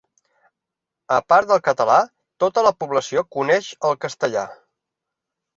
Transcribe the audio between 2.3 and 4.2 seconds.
tota la població coneix el